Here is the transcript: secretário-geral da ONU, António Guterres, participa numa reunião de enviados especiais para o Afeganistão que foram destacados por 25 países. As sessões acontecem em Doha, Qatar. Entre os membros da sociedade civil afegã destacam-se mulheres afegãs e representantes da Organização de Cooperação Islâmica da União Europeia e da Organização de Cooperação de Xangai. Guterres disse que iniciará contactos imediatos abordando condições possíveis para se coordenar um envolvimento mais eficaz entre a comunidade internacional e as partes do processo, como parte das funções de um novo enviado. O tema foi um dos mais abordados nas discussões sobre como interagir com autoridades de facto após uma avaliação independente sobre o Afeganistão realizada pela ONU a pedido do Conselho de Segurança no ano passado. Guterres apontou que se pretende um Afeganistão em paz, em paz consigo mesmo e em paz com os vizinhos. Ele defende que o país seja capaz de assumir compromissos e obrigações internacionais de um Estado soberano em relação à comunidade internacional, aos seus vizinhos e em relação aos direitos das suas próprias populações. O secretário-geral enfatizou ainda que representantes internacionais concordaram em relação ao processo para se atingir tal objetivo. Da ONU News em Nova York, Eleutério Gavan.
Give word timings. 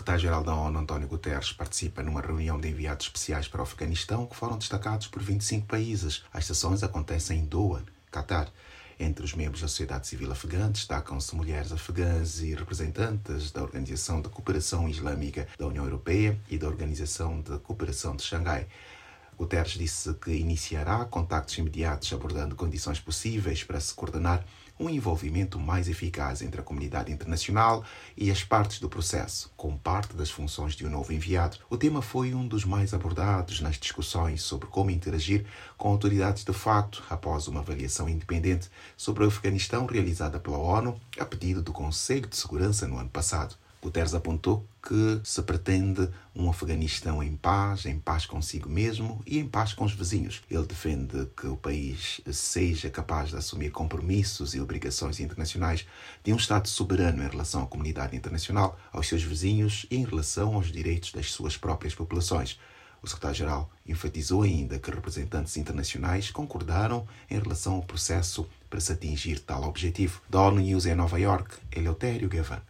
secretário-geral 0.00 0.42
da 0.42 0.54
ONU, 0.54 0.78
António 0.78 1.06
Guterres, 1.06 1.52
participa 1.52 2.02
numa 2.02 2.22
reunião 2.22 2.58
de 2.58 2.68
enviados 2.68 3.04
especiais 3.04 3.46
para 3.46 3.60
o 3.60 3.62
Afeganistão 3.62 4.26
que 4.26 4.34
foram 4.34 4.56
destacados 4.56 5.06
por 5.06 5.22
25 5.22 5.66
países. 5.66 6.24
As 6.32 6.46
sessões 6.46 6.82
acontecem 6.82 7.40
em 7.40 7.44
Doha, 7.44 7.84
Qatar. 8.10 8.50
Entre 8.98 9.22
os 9.22 9.34
membros 9.34 9.60
da 9.60 9.68
sociedade 9.68 10.06
civil 10.06 10.32
afegã 10.32 10.70
destacam-se 10.70 11.36
mulheres 11.36 11.70
afegãs 11.70 12.40
e 12.40 12.54
representantes 12.54 13.50
da 13.50 13.62
Organização 13.62 14.22
de 14.22 14.30
Cooperação 14.30 14.88
Islâmica 14.88 15.46
da 15.58 15.66
União 15.66 15.84
Europeia 15.84 16.38
e 16.48 16.56
da 16.56 16.66
Organização 16.66 17.42
de 17.42 17.58
Cooperação 17.58 18.16
de 18.16 18.22
Xangai. 18.22 18.66
Guterres 19.40 19.72
disse 19.72 20.12
que 20.12 20.32
iniciará 20.32 21.02
contactos 21.06 21.56
imediatos 21.56 22.12
abordando 22.12 22.54
condições 22.54 23.00
possíveis 23.00 23.64
para 23.64 23.80
se 23.80 23.94
coordenar 23.94 24.44
um 24.78 24.90
envolvimento 24.90 25.58
mais 25.58 25.88
eficaz 25.88 26.42
entre 26.42 26.60
a 26.60 26.62
comunidade 26.62 27.10
internacional 27.10 27.82
e 28.14 28.30
as 28.30 28.44
partes 28.44 28.80
do 28.80 28.88
processo, 28.90 29.50
como 29.56 29.78
parte 29.78 30.14
das 30.14 30.30
funções 30.30 30.74
de 30.74 30.84
um 30.84 30.90
novo 30.90 31.10
enviado. 31.14 31.56
O 31.70 31.78
tema 31.78 32.02
foi 32.02 32.34
um 32.34 32.46
dos 32.46 32.66
mais 32.66 32.92
abordados 32.92 33.62
nas 33.62 33.78
discussões 33.78 34.42
sobre 34.42 34.68
como 34.68 34.90
interagir 34.90 35.46
com 35.78 35.88
autoridades 35.88 36.44
de 36.44 36.52
facto 36.52 37.02
após 37.08 37.48
uma 37.48 37.60
avaliação 37.60 38.10
independente 38.10 38.68
sobre 38.94 39.24
o 39.24 39.28
Afeganistão 39.28 39.86
realizada 39.86 40.38
pela 40.38 40.58
ONU 40.58 41.00
a 41.18 41.24
pedido 41.24 41.62
do 41.62 41.72
Conselho 41.72 42.28
de 42.28 42.36
Segurança 42.36 42.86
no 42.86 42.98
ano 42.98 43.08
passado. 43.08 43.56
Guterres 43.82 44.14
apontou 44.14 44.66
que 44.82 45.20
se 45.24 45.42
pretende 45.42 46.08
um 46.34 46.50
Afeganistão 46.50 47.22
em 47.22 47.34
paz, 47.34 47.86
em 47.86 47.98
paz 47.98 48.26
consigo 48.26 48.68
mesmo 48.68 49.22
e 49.26 49.38
em 49.38 49.48
paz 49.48 49.72
com 49.72 49.84
os 49.84 49.94
vizinhos. 49.94 50.42
Ele 50.50 50.66
defende 50.66 51.26
que 51.34 51.46
o 51.46 51.56
país 51.56 52.20
seja 52.30 52.90
capaz 52.90 53.30
de 53.30 53.36
assumir 53.36 53.70
compromissos 53.70 54.54
e 54.54 54.60
obrigações 54.60 55.18
internacionais 55.18 55.86
de 56.22 56.32
um 56.32 56.36
Estado 56.36 56.68
soberano 56.68 57.22
em 57.22 57.28
relação 57.28 57.62
à 57.62 57.66
comunidade 57.66 58.14
internacional, 58.14 58.78
aos 58.92 59.08
seus 59.08 59.22
vizinhos 59.22 59.86
e 59.90 59.96
em 59.96 60.04
relação 60.04 60.54
aos 60.54 60.70
direitos 60.70 61.12
das 61.12 61.30
suas 61.32 61.56
próprias 61.56 61.94
populações. 61.94 62.58
O 63.02 63.06
secretário-geral 63.06 63.70
enfatizou 63.86 64.42
ainda 64.42 64.78
que 64.78 64.90
representantes 64.90 65.56
internacionais 65.56 66.30
concordaram 66.30 67.08
em 67.30 67.38
relação 67.38 67.76
ao 67.76 67.82
processo 67.82 68.46
para 68.68 68.78
se 68.78 68.92
atingir 68.92 69.40
tal 69.40 69.64
objetivo. 69.64 70.20
Da 70.28 70.42
ONU 70.42 70.60
News 70.60 70.84
em 70.84 70.94
Nova 70.94 71.18
York, 71.18 71.56
Eleutério 71.72 72.28
Gavan. 72.28 72.60